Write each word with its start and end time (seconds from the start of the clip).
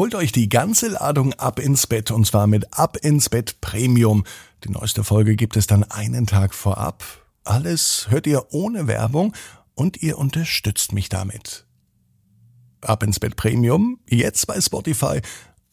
Holt 0.00 0.14
euch 0.14 0.32
die 0.32 0.48
ganze 0.48 0.88
Ladung 0.88 1.34
ab 1.34 1.58
ins 1.58 1.86
Bett 1.86 2.10
und 2.10 2.26
zwar 2.26 2.46
mit 2.46 2.72
Ab 2.72 2.96
ins 3.02 3.28
Bett 3.28 3.60
Premium. 3.60 4.24
Die 4.64 4.70
neueste 4.70 5.04
Folge 5.04 5.36
gibt 5.36 5.58
es 5.58 5.66
dann 5.66 5.84
einen 5.84 6.26
Tag 6.26 6.54
vorab. 6.54 7.04
Alles 7.44 8.06
hört 8.08 8.26
ihr 8.26 8.46
ohne 8.50 8.86
Werbung 8.86 9.34
und 9.74 10.02
ihr 10.02 10.16
unterstützt 10.16 10.94
mich 10.94 11.10
damit. 11.10 11.66
Ab 12.80 13.02
ins 13.02 13.20
Bett 13.20 13.36
Premium, 13.36 13.98
jetzt 14.08 14.46
bei 14.46 14.58
Spotify 14.58 15.20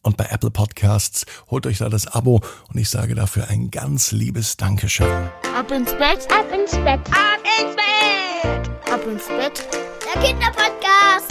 und 0.01 0.17
bei 0.17 0.25
Apple 0.25 0.51
Podcasts. 0.51 1.25
Holt 1.49 1.65
euch 1.65 1.77
da 1.77 1.87
das 1.87 2.07
Abo 2.07 2.41
und 2.67 2.77
ich 2.77 2.89
sage 2.89 3.15
dafür 3.15 3.47
ein 3.47 3.71
ganz 3.71 4.11
liebes 4.11 4.57
Dankeschön. 4.57 5.29
Ab 5.55 5.71
ins 5.71 5.91
Bett, 5.91 6.27
ab 6.33 6.51
ins 6.53 6.71
Bett, 6.71 6.99
ab 7.11 7.39
ins 7.61 7.75
Bett, 7.77 8.91
ab 8.91 9.07
ins 9.07 9.27
Bett. 9.29 9.65
Der 10.13 10.21
Kinderpodcast. 10.21 11.26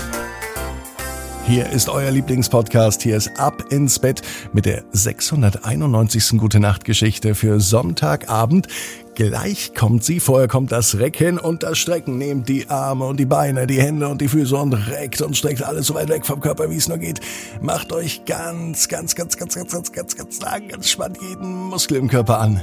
Hier 1.48 1.70
ist 1.70 1.88
euer 1.88 2.10
Lieblingspodcast. 2.10 3.02
Hier 3.02 3.16
ist 3.16 3.38
Ab 3.38 3.66
ins 3.70 4.00
Bett 4.00 4.20
mit 4.52 4.66
der 4.66 4.82
691. 4.90 6.38
Gute 6.38 6.58
Nacht 6.58 6.84
Geschichte 6.84 7.36
für 7.36 7.60
Sonntagabend. 7.60 8.66
Gleich 9.14 9.72
kommt 9.72 10.02
sie, 10.02 10.18
vorher 10.18 10.48
kommt 10.48 10.72
das 10.72 10.98
Recken 10.98 11.38
und 11.38 11.62
das 11.62 11.78
Strecken. 11.78 12.18
Nehmt 12.18 12.48
die 12.48 12.68
Arme 12.68 13.04
und 13.04 13.20
die 13.20 13.26
Beine, 13.26 13.68
die 13.68 13.80
Hände 13.80 14.08
und 14.08 14.20
die 14.20 14.26
Füße 14.26 14.56
und 14.56 14.72
reckt 14.72 15.22
und 15.22 15.36
streckt 15.36 15.62
alles 15.62 15.86
so 15.86 15.94
weit 15.94 16.08
weg 16.08 16.26
vom 16.26 16.40
Körper, 16.40 16.68
wie 16.68 16.76
es 16.76 16.88
nur 16.88 16.98
geht. 16.98 17.20
Macht 17.60 17.92
euch 17.92 18.24
ganz, 18.24 18.88
ganz, 18.88 19.14
ganz, 19.14 19.36
ganz, 19.36 19.54
ganz, 19.54 19.70
ganz, 19.70 19.92
ganz, 19.92 20.16
ganz 20.16 20.40
lang, 20.40 20.66
ganz 20.66 20.90
spannt 20.90 21.18
jeden 21.22 21.54
Muskel 21.54 21.98
im 21.98 22.08
Körper 22.08 22.40
an. 22.40 22.60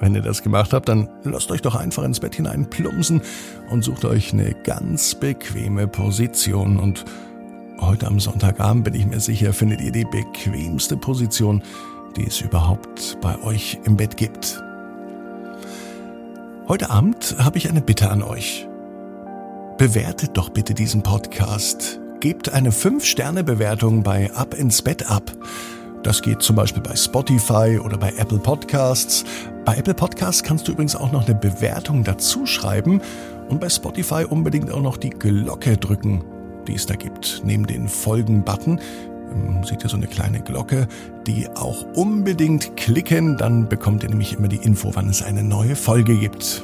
Wenn 0.00 0.16
ihr 0.16 0.22
das 0.22 0.42
gemacht 0.42 0.72
habt, 0.72 0.88
dann 0.88 1.08
lasst 1.22 1.52
euch 1.52 1.62
doch 1.62 1.76
einfach 1.76 2.02
ins 2.02 2.18
Bett 2.18 2.34
hinein 2.34 2.68
plumpsen 2.68 3.22
und 3.70 3.84
sucht 3.84 4.04
euch 4.04 4.32
eine 4.32 4.56
ganz 4.64 5.14
bequeme 5.14 5.86
Position 5.86 6.76
und 6.76 7.04
Heute 7.90 8.06
am 8.06 8.20
Sonntagabend 8.20 8.84
bin 8.84 8.94
ich 8.94 9.04
mir 9.04 9.18
sicher, 9.18 9.52
findet 9.52 9.80
ihr 9.80 9.90
die 9.90 10.04
bequemste 10.04 10.96
Position, 10.96 11.60
die 12.16 12.24
es 12.24 12.40
überhaupt 12.40 13.18
bei 13.20 13.36
euch 13.42 13.80
im 13.84 13.96
Bett 13.96 14.16
gibt. 14.16 14.62
Heute 16.68 16.88
Abend 16.88 17.34
habe 17.40 17.58
ich 17.58 17.68
eine 17.68 17.80
Bitte 17.80 18.08
an 18.08 18.22
euch. 18.22 18.68
Bewertet 19.76 20.36
doch 20.36 20.50
bitte 20.50 20.72
diesen 20.72 21.02
Podcast. 21.02 21.98
Gebt 22.20 22.52
eine 22.52 22.70
5-Sterne-Bewertung 22.70 24.04
bei 24.04 24.32
Ab 24.34 24.54
ins 24.54 24.82
Bett 24.82 25.10
ab. 25.10 25.32
Das 26.04 26.22
geht 26.22 26.42
zum 26.42 26.54
Beispiel 26.54 26.84
bei 26.84 26.94
Spotify 26.94 27.80
oder 27.84 27.98
bei 27.98 28.12
Apple 28.18 28.38
Podcasts. 28.38 29.24
Bei 29.64 29.74
Apple 29.74 29.94
Podcasts 29.94 30.44
kannst 30.44 30.68
du 30.68 30.72
übrigens 30.72 30.94
auch 30.94 31.10
noch 31.10 31.26
eine 31.26 31.34
Bewertung 31.34 32.04
dazu 32.04 32.46
schreiben 32.46 33.00
und 33.48 33.60
bei 33.60 33.68
Spotify 33.68 34.24
unbedingt 34.28 34.70
auch 34.70 34.80
noch 34.80 34.96
die 34.96 35.10
Glocke 35.10 35.76
drücken 35.76 36.22
die 36.66 36.74
es 36.74 36.86
da 36.86 36.94
gibt. 36.94 37.42
Neben 37.44 37.66
den 37.66 37.88
Folgen-Button 37.88 38.80
ähm, 39.32 39.64
seht 39.64 39.82
ihr 39.84 39.90
so 39.90 39.96
eine 39.96 40.06
kleine 40.06 40.40
Glocke, 40.40 40.88
die 41.26 41.48
auch 41.48 41.84
unbedingt 41.94 42.76
klicken, 42.76 43.36
dann 43.36 43.68
bekommt 43.68 44.02
ihr 44.02 44.08
nämlich 44.08 44.32
immer 44.34 44.48
die 44.48 44.56
Info, 44.56 44.90
wann 44.94 45.08
es 45.08 45.22
eine 45.22 45.42
neue 45.42 45.76
Folge 45.76 46.16
gibt. 46.16 46.62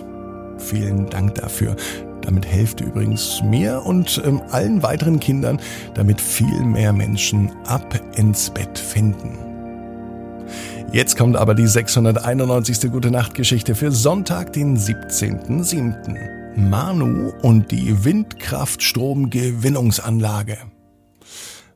Vielen 0.58 1.08
Dank 1.10 1.34
dafür. 1.34 1.76
Damit 2.22 2.46
helft 2.46 2.80
ihr 2.80 2.88
übrigens 2.88 3.40
mir 3.44 3.82
und 3.84 4.20
ähm, 4.24 4.42
allen 4.50 4.82
weiteren 4.82 5.20
Kindern, 5.20 5.60
damit 5.94 6.20
viel 6.20 6.64
mehr 6.64 6.92
Menschen 6.92 7.52
ab 7.66 8.00
ins 8.16 8.50
Bett 8.50 8.78
finden. 8.78 9.38
Jetzt 10.92 11.16
kommt 11.16 11.36
aber 11.36 11.54
die 11.54 11.66
691. 11.66 12.90
Gute 12.90 13.10
Nacht 13.10 13.34
Geschichte 13.34 13.74
für 13.74 13.92
Sonntag, 13.92 14.52
den 14.52 14.76
17.07. 14.76 16.35
Manu 16.56 17.32
und 17.42 17.70
die 17.70 18.04
Windkraftstromgewinnungsanlage. 18.04 20.58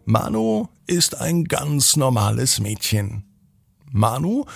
Manu 0.07 0.69
ist 0.87 1.21
ein 1.21 1.45
ganz 1.45 1.97
normales 1.97 2.61
Mädchen. 2.61 3.25
Manu 3.93 4.47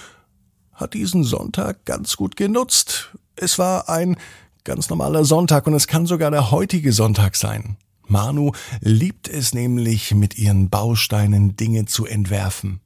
hat 0.73 0.95
diesen 0.95 1.25
Sonntag 1.25 1.85
ganz 1.85 2.17
gut 2.17 2.37
genutzt. 2.37 3.15
Es 3.37 3.59
war 3.59 3.91
ein 3.91 4.17
ganz 4.65 4.89
normaler 4.89 5.27
Sonntag 5.27 5.67
und 5.67 5.75
es 5.75 5.87
kann 5.87 6.07
sogar 6.07 6.31
der 6.31 6.51
heutige 6.51 6.95
Sonntag 6.95 7.37
sein. 7.37 7.77
Manu 8.07 8.53
liebt 8.81 9.29
es 9.29 9.53
nämlich, 9.53 10.15
mit 10.15 10.39
ihren 10.39 10.71
Bausteinen 10.71 11.57
Dinge 11.57 11.85
zu 11.85 12.07
entwerfen. 12.07 12.81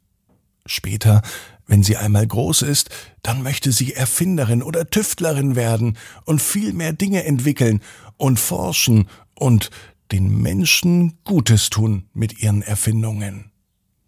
Später 0.66 1.22
wenn 1.68 1.84
sie 1.84 1.96
einmal 1.96 2.26
groß 2.26 2.62
ist, 2.62 2.90
dann 3.22 3.42
möchte 3.42 3.70
sie 3.70 3.94
Erfinderin 3.94 4.62
oder 4.62 4.90
Tüftlerin 4.90 5.54
werden 5.54 5.96
und 6.24 6.42
viel 6.42 6.72
mehr 6.72 6.92
Dinge 6.92 7.24
entwickeln 7.24 7.80
und 8.16 8.40
forschen 8.40 9.08
und 9.34 9.70
den 10.10 10.40
Menschen 10.40 11.18
Gutes 11.24 11.70
tun 11.70 12.06
mit 12.14 12.42
ihren 12.42 12.62
Erfindungen. 12.62 13.52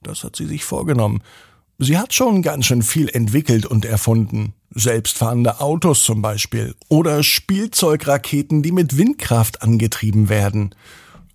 Das 0.02 0.24
hat 0.24 0.36
sie 0.36 0.46
sich 0.46 0.64
vorgenommen. 0.64 1.22
Sie 1.78 1.98
hat 1.98 2.14
schon 2.14 2.42
ganz 2.42 2.66
schön 2.66 2.82
viel 2.82 3.08
entwickelt 3.08 3.66
und 3.66 3.84
erfunden. 3.84 4.54
Selbstfahrende 4.74 5.60
Autos 5.60 6.02
zum 6.02 6.22
Beispiel 6.22 6.74
oder 6.88 7.22
Spielzeugraketen, 7.22 8.62
die 8.62 8.72
mit 8.72 8.96
Windkraft 8.96 9.62
angetrieben 9.62 10.28
werden. 10.28 10.74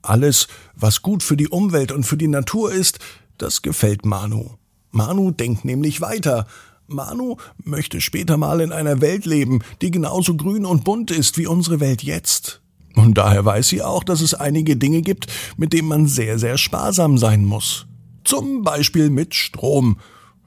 Alles, 0.02 0.48
was 0.76 1.02
gut 1.02 1.22
für 1.22 1.38
die 1.38 1.50
Umwelt 1.50 1.92
und 1.92 2.04
für 2.04 2.18
die 2.18 2.28
Natur 2.28 2.72
ist, 2.72 3.00
das 3.38 3.62
gefällt 3.62 4.06
Manu. 4.06 4.58
Manu 4.96 5.32
denkt 5.32 5.66
nämlich 5.66 6.00
weiter. 6.00 6.48
Manu 6.88 7.36
möchte 7.62 8.00
später 8.00 8.38
mal 8.38 8.62
in 8.62 8.72
einer 8.72 9.02
Welt 9.02 9.26
leben, 9.26 9.60
die 9.82 9.92
genauso 9.92 10.36
grün 10.36 10.66
und 10.66 10.86
bunt 10.86 11.12
ist 11.12 11.38
wie 11.38 11.48
unsere 11.48 11.82
Welt 11.82 12.02
jetzt. 12.02 12.62
Und 12.96 13.18
daher 13.18 13.44
weiß 13.44 13.68
sie 13.68 13.82
auch, 13.82 14.06
dass 14.06 14.22
es 14.22 14.34
einige 14.34 14.78
Dinge 14.78 15.02
gibt, 15.02 15.28
mit 15.58 15.74
denen 15.74 15.90
man 15.90 16.08
sehr, 16.08 16.40
sehr 16.40 16.58
sparsam 16.58 17.18
sein 17.18 17.44
muss. 17.44 17.88
Zum 18.24 18.64
Beispiel 18.64 19.10
mit 19.10 19.36
Strom. 19.36 19.98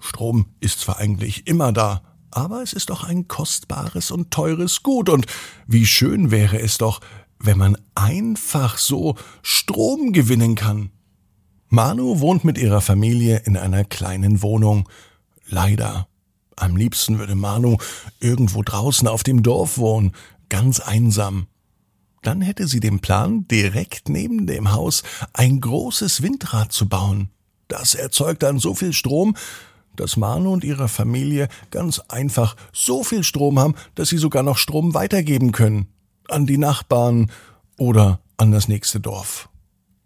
Strom 0.00 0.47
ist 0.60 0.80
zwar 0.80 0.97
eigentlich 0.97 1.47
immer 1.47 1.72
da, 1.72 2.00
aber 2.30 2.62
es 2.62 2.72
ist 2.72 2.88
doch 2.88 3.04
ein 3.04 3.28
kostbares 3.28 4.10
und 4.10 4.30
teures 4.30 4.82
Gut, 4.82 5.10
und 5.10 5.26
wie 5.66 5.84
schön 5.84 6.30
wäre 6.30 6.59
es 6.59 6.78
doch, 6.78 7.00
wenn 7.38 7.59
man 7.59 7.76
einfach 7.94 8.78
so 8.78 9.15
Strom 9.42 10.12
gewinnen 10.12 10.54
kann. 10.54 10.91
Manu 11.71 12.21
wohnt 12.21 12.45
mit 12.45 12.56
ihrer 12.56 12.81
Familie 12.81 13.43
in 13.45 13.56
einer 13.59 13.84
kleinen 13.84 14.43
Wohnung. 14.43 14.89
Leider. 15.47 16.09
Am 16.56 16.77
liebsten 16.77 17.19
würde 17.19 17.34
Manu 17.34 17.77
irgendwo 18.21 18.62
draußen 18.62 19.06
auf 19.06 19.23
dem 19.23 19.43
Dorf 19.43 19.77
wohnen, 19.77 20.12
ganz 20.49 20.81
einsam. 20.81 21.47
Dann 22.23 22.41
hätte 22.41 22.67
sie 22.67 22.81
den 22.81 23.01
Plan, 23.01 23.47
direkt 23.49 24.09
neben 24.09 24.47
dem 24.47 24.73
Haus 24.73 25.03
ein 25.34 25.61
großes 25.61 26.23
Windrad 26.23 26.73
zu 26.73 26.89
bauen. 26.89 27.28
Das 27.69 27.95
erzeugt 27.95 28.43
dann 28.43 28.59
so 28.59 28.75
viel 28.75 28.95
Strom, 28.95 29.37
dass 29.95 30.17
Manu 30.17 30.53
und 30.53 30.65
ihre 30.65 30.89
Familie 30.89 31.49
ganz 31.71 31.99
einfach 32.09 32.57
so 32.73 33.05
viel 33.05 33.25
Strom 33.25 33.59
haben, 33.59 33.75
dass 33.95 34.09
sie 34.09 34.19
sogar 34.19 34.43
noch 34.43 34.57
Strom 34.57 34.95
weitergeben 34.95 35.53
können. 35.53 35.89
An 36.28 36.47
die 36.47 36.59
Nachbarn 36.59 37.31
oder 37.77 38.21
an 38.39 38.53
das 38.53 38.69
nächste 38.69 39.01
Dorf. 39.01 39.49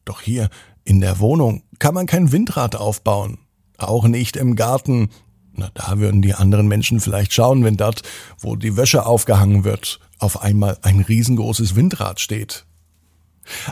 Doch 0.05 0.21
hier 0.21 0.51
in 0.84 1.00
der 1.00 1.20
Wohnung 1.20 1.62
kann 1.78 1.94
man 1.94 2.06
kein 2.06 2.32
Windrad 2.32 2.76
aufbauen. 2.76 3.38
Auch 3.78 4.04
nicht 4.04 4.37
im 4.37 4.56
Garten. 4.56 5.09
Na, 5.54 5.70
da 5.75 5.98
würden 5.98 6.22
die 6.22 6.34
anderen 6.34 6.69
Menschen 6.69 7.00
vielleicht 7.00 7.32
schauen, 7.32 7.65
wenn 7.65 7.76
dort, 7.76 8.03
wo 8.38 8.56
die 8.56 8.76
Wäsche 8.76 9.06
aufgehangen 9.06 9.65
wird, 9.65 10.00
auf 10.19 10.42
einmal 10.42 10.78
ein 10.82 11.00
riesengroßes 11.00 11.76
Windrad 11.76 12.21
steht. 12.21 12.66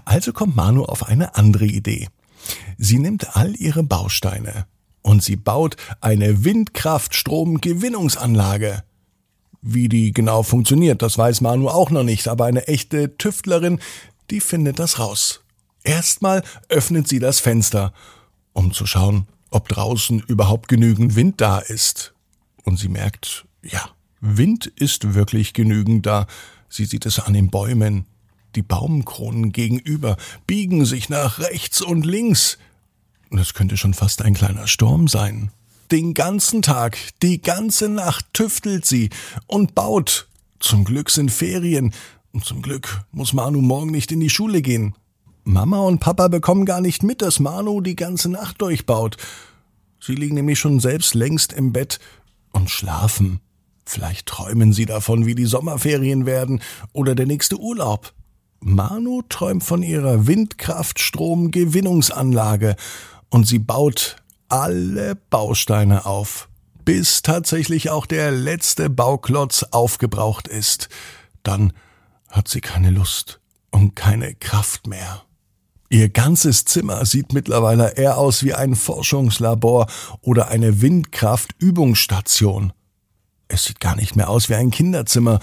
Also 0.04 0.32
kommt 0.32 0.56
Manu 0.56 0.84
auf 0.84 1.06
eine 1.06 1.37
andere 1.37 1.66
Idee. 1.66 2.09
Sie 2.76 2.99
nimmt 2.99 3.37
all 3.37 3.54
ihre 3.56 3.82
Bausteine 3.82 4.66
und 5.03 5.22
sie 5.22 5.37
baut 5.37 5.76
eine 6.00 6.44
Windkraftstromgewinnungsanlage. 6.44 8.82
Wie 9.62 9.88
die 9.88 10.12
genau 10.12 10.43
funktioniert, 10.43 11.03
das 11.03 11.19
weiß 11.19 11.43
Manu 11.43 11.69
auch 11.69 11.91
noch 11.91 12.03
nicht, 12.03 12.28
aber 12.28 12.47
eine 12.47 12.66
echte 12.66 13.15
Tüftlerin, 13.16 13.78
die 14.31 14.41
findet 14.41 14.78
das 14.78 14.99
raus. 14.99 15.43
Erstmal 15.83 16.43
öffnet 16.69 17.09
sie 17.09 17.19
das 17.19 17.41
Fenster, 17.41 17.93
um 18.53 18.73
zu 18.73 18.87
schauen, 18.87 19.27
ob 19.51 19.69
draußen 19.69 20.21
überhaupt 20.21 20.69
genügend 20.69 21.17
Wind 21.17 21.41
da 21.41 21.59
ist. 21.59 22.15
Und 22.65 22.79
sie 22.79 22.88
merkt, 22.88 23.47
ja, 23.62 23.91
Wind 24.21 24.67
ist 24.67 25.15
wirklich 25.15 25.53
genügend 25.55 26.06
da. 26.06 26.27
Sie 26.69 26.85
sieht 26.85 27.06
es 27.06 27.19
an 27.19 27.32
den 27.32 27.50
Bäumen. 27.50 28.06
Die 28.55 28.62
Baumkronen 28.62 29.53
gegenüber 29.53 30.17
biegen 30.47 30.85
sich 30.85 31.09
nach 31.09 31.38
rechts 31.38 31.81
und 31.81 32.05
links. 32.05 32.59
Das 33.31 33.55
könnte 33.55 33.76
schon 33.76 33.94
fast 33.94 34.23
ein 34.23 34.35
kleiner 34.35 34.67
Sturm 34.67 35.09
sein. 35.09 35.53
Den 35.91 36.15
ganzen 36.15 36.62
Tag, 36.62 36.99
die 37.23 37.41
ganze 37.41 37.88
Nacht 37.88 38.26
tüftelt 38.33 38.87
sie 38.87 39.11
und 39.47 39.75
baut. 39.75 40.29
Zum 40.59 40.85
Glück 40.85 41.11
sind 41.11 41.31
Ferien. 41.31 41.93
Und 42.33 42.44
zum 42.44 42.62
Glück 42.62 43.03
muss 43.11 43.33
Manu 43.33 43.61
morgen 43.61 43.91
nicht 43.91 44.12
in 44.12 44.21
die 44.21 44.31
Schule 44.31 44.62
gehen. 44.62 44.94
Mama 45.44 45.81
und 45.81 46.00
Papa 46.00 46.28
bekommen 46.28 46.64
gar 46.64 46.81
nicht 46.81 47.02
mit, 47.02 47.22
dass 47.22 47.40
Manu 47.40 47.81
die 47.81 47.96
ganze 47.96 48.28
Nacht 48.28 48.60
durchbaut. 48.60 49.16
Sie 50.00 50.14
liegen 50.14 50.34
nämlich 50.34 50.58
schon 50.58 50.81
selbst 50.81 51.14
längst 51.14 51.52
im 51.52 51.72
Bett 51.72 51.98
und 52.52 52.70
schlafen. 52.70 53.40
Vielleicht 53.84 54.26
träumen 54.26 54.72
sie 54.72 54.87
davon, 54.87 55.26
wie 55.26 55.34
die 55.34 55.46
Sommerferien 55.46 56.26
werden 56.26 56.60
oder 56.92 57.14
der 57.14 57.26
nächste 57.26 57.58
Urlaub. 57.58 58.12
Manu 58.60 59.22
träumt 59.28 59.64
von 59.64 59.82
ihrer 59.82 60.26
Windkraftstromgewinnungsanlage 60.26 62.76
und 63.31 63.46
sie 63.46 63.58
baut 63.58 64.16
alle 64.48 65.14
Bausteine 65.14 66.06
auf, 66.06 66.48
bis 66.84 67.22
tatsächlich 67.22 67.90
auch 67.90 68.06
der 68.06 68.31
letzte 68.31 68.90
Bauklotz 68.90 69.64
aufgebraucht 69.70 70.46
ist. 70.46 70.88
Dann 71.42 71.72
hat 72.28 72.48
sie 72.48 72.60
keine 72.60 72.90
Lust 72.90 73.40
und 73.70 73.96
keine 73.96 74.34
Kraft 74.34 74.87
mehr. 74.87 75.22
Ihr 75.92 76.08
ganzes 76.08 76.64
Zimmer 76.66 77.04
sieht 77.04 77.32
mittlerweile 77.32 77.96
eher 77.96 78.16
aus 78.16 78.44
wie 78.44 78.54
ein 78.54 78.76
Forschungslabor 78.76 79.88
oder 80.20 80.46
eine 80.46 80.81
Windkraftübungsstation. 80.82 82.72
Es 83.48 83.64
sieht 83.64 83.81
gar 83.81 83.96
nicht 83.96 84.14
mehr 84.14 84.31
aus 84.31 84.48
wie 84.48 84.54
ein 84.54 84.70
Kinderzimmer 84.70 85.40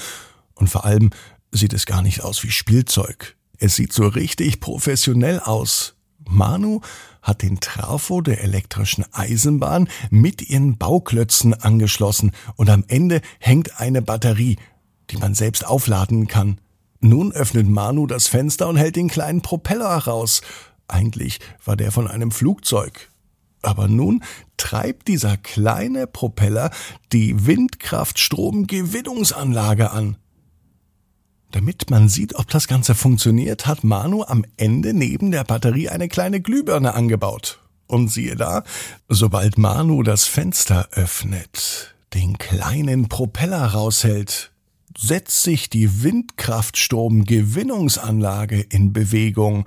und 0.56 0.70
vor 0.70 0.86
allem 0.86 1.10
sieht 1.52 1.74
es 1.74 1.86
gar 1.86 2.02
nicht 2.02 2.24
aus 2.24 2.44
wie 2.44 2.52
Spielzeug. 2.52 3.36
Es 3.58 3.76
sieht 3.76 3.92
so 3.92 4.08
richtig 4.08 4.62
professionell 4.62 5.42
aus. 5.42 5.96
Manu 6.30 6.80
hat 7.22 7.42
den 7.42 7.60
Trafo 7.60 8.22
der 8.22 8.42
elektrischen 8.42 9.04
Eisenbahn 9.12 9.90
mit 10.12 10.50
ihren 10.50 10.78
Bauklötzen 10.78 11.56
angeschlossen 11.56 12.32
und 12.56 12.70
am 12.70 12.86
Ende 12.88 13.20
hängt 13.40 13.82
eine 13.82 14.02
Batterie, 14.02 14.56
die 15.10 15.18
man 15.18 15.36
selbst 15.36 15.68
aufladen 15.68 16.28
kann. 16.28 16.62
Nun 17.00 17.32
öffnet 17.32 17.68
Manu 17.68 18.08
das 18.08 18.28
Fenster 18.28 18.68
und 18.68 18.78
hält 18.78 18.96
den 18.96 19.10
kleinen 19.10 19.42
Propeller 19.42 19.90
heraus. 19.90 20.42
Eigentlich 20.88 21.40
war 21.64 21.76
der 21.76 21.92
von 21.92 22.08
einem 22.08 22.32
Flugzeug. 22.32 23.12
Aber 23.62 23.88
nun 23.88 24.24
treibt 24.56 25.08
dieser 25.08 25.38
kleine 25.38 26.08
Propeller 26.08 26.72
die 27.12 27.46
Windkraftstromgewinnungsanlage 27.46 29.92
an. 29.92 30.18
Damit 31.52 31.90
man 31.90 32.10
sieht, 32.10 32.36
ob 32.36 32.50
das 32.50 32.68
Ganze 32.68 32.94
funktioniert, 32.94 33.68
hat 33.68 33.84
Manu 33.84 34.24
am 34.24 34.46
Ende 34.58 34.94
neben 34.94 35.32
der 35.32 35.44
Batterie 35.44 35.90
eine 35.90 36.08
kleine 36.08 36.42
Glühbirne 36.42 36.94
angebaut. 36.94 37.60
Und 37.88 38.10
siehe 38.10 38.36
da, 38.36 38.64
sobald 39.08 39.58
Manu 39.58 40.04
das 40.04 40.26
Fenster 40.26 40.90
öffnet, 40.92 41.96
den 42.14 42.38
kleinen 42.38 43.08
Propeller 43.08 43.66
raushält, 43.66 44.52
setzt 44.98 45.44
sich 45.44 45.70
die 45.70 46.04
Windkraftstromgewinnungsanlage 46.04 48.62
in 48.62 48.94
Bewegung 48.94 49.66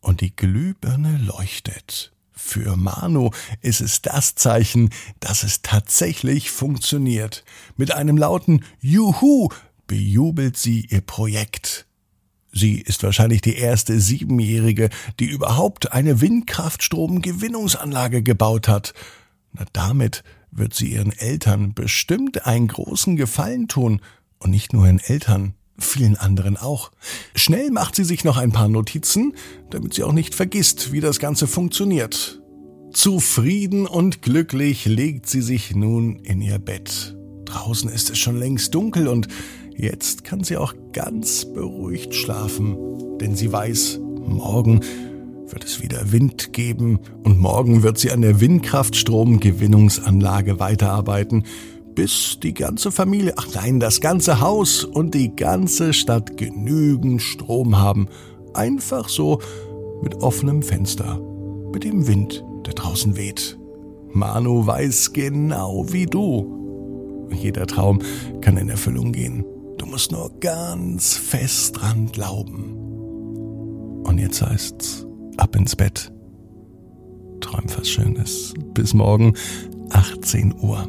und 0.00 0.20
die 0.20 0.36
Glühbirne 0.36 1.16
leuchtet. 1.18 2.12
Für 2.32 2.76
Manu 2.76 3.30
ist 3.62 3.80
es 3.80 4.02
das 4.02 4.34
Zeichen, 4.34 4.90
dass 5.20 5.42
es 5.42 5.62
tatsächlich 5.62 6.50
funktioniert. 6.50 7.44
Mit 7.76 7.92
einem 7.92 8.16
lauten 8.16 8.64
Juhu 8.80 9.48
bejubelt 9.86 10.56
sie 10.56 10.86
ihr 10.88 11.00
Projekt. 11.00 11.86
Sie 12.52 12.80
ist 12.80 13.02
wahrscheinlich 13.02 13.40
die 13.40 13.56
erste 13.56 14.00
Siebenjährige, 14.00 14.90
die 15.18 15.26
überhaupt 15.26 15.92
eine 15.92 16.20
Windkraftstromgewinnungsanlage 16.20 18.22
gebaut 18.22 18.68
hat. 18.68 18.94
Na, 19.52 19.64
damit 19.72 20.22
wird 20.50 20.74
sie 20.74 20.92
ihren 20.92 21.12
Eltern 21.12 21.74
bestimmt 21.74 22.46
einen 22.46 22.68
großen 22.68 23.16
Gefallen 23.16 23.68
tun. 23.68 24.00
Und 24.38 24.50
nicht 24.50 24.72
nur 24.72 24.86
ihren 24.86 25.00
Eltern, 25.00 25.54
vielen 25.78 26.16
anderen 26.16 26.56
auch. 26.56 26.90
Schnell 27.34 27.70
macht 27.70 27.96
sie 27.96 28.04
sich 28.04 28.24
noch 28.24 28.36
ein 28.36 28.52
paar 28.52 28.68
Notizen, 28.68 29.34
damit 29.70 29.94
sie 29.94 30.04
auch 30.04 30.12
nicht 30.12 30.34
vergisst, 30.34 30.92
wie 30.92 31.00
das 31.00 31.18
Ganze 31.18 31.46
funktioniert. 31.46 32.40
Zufrieden 32.92 33.86
und 33.86 34.22
glücklich 34.22 34.86
legt 34.86 35.28
sie 35.28 35.42
sich 35.42 35.74
nun 35.74 36.16
in 36.16 36.40
ihr 36.40 36.58
Bett. 36.58 37.16
Draußen 37.44 37.90
ist 37.90 38.10
es 38.10 38.18
schon 38.18 38.38
längst 38.38 38.74
dunkel 38.74 39.08
und 39.08 39.28
Jetzt 39.80 40.24
kann 40.24 40.42
sie 40.42 40.56
auch 40.56 40.74
ganz 40.92 41.44
beruhigt 41.44 42.12
schlafen, 42.12 42.76
denn 43.20 43.36
sie 43.36 43.52
weiß, 43.52 44.00
morgen 44.26 44.80
wird 45.46 45.62
es 45.62 45.80
wieder 45.80 46.10
Wind 46.10 46.52
geben 46.52 46.98
und 47.22 47.38
morgen 47.38 47.84
wird 47.84 47.96
sie 47.96 48.10
an 48.10 48.22
der 48.22 48.40
Windkraftstromgewinnungsanlage 48.40 50.58
weiterarbeiten, 50.58 51.44
bis 51.98 52.38
die 52.40 52.54
ganze 52.54 52.92
Familie, 52.92 53.32
ach 53.38 53.48
nein, 53.54 53.80
das 53.80 54.00
ganze 54.00 54.40
Haus 54.40 54.84
und 54.84 55.14
die 55.14 55.34
ganze 55.34 55.92
Stadt 55.92 56.36
genügend 56.36 57.20
Strom 57.20 57.76
haben. 57.76 58.06
Einfach 58.54 59.08
so 59.08 59.40
mit 60.00 60.14
offenem 60.22 60.62
Fenster, 60.62 61.20
mit 61.72 61.82
dem 61.82 62.06
Wind, 62.06 62.44
der 62.64 62.74
draußen 62.74 63.16
weht. 63.16 63.58
Manu 64.12 64.64
weiß 64.64 65.12
genau 65.12 65.86
wie 65.88 66.06
du. 66.06 67.26
Jeder 67.32 67.66
Traum 67.66 67.98
kann 68.42 68.56
in 68.58 68.68
Erfüllung 68.68 69.10
gehen. 69.10 69.44
Du 69.78 69.84
musst 69.86 70.12
nur 70.12 70.30
ganz 70.38 71.16
fest 71.16 71.80
dran 71.80 72.12
glauben. 72.12 72.76
Und 74.04 74.18
jetzt 74.18 74.40
heißt's, 74.40 75.04
ab 75.36 75.56
ins 75.56 75.74
Bett. 75.74 76.12
Träum 77.40 77.64
was 77.76 77.90
Schönes. 77.90 78.54
Bis 78.72 78.94
morgen, 78.94 79.34
18 79.90 80.54
Uhr. 80.60 80.88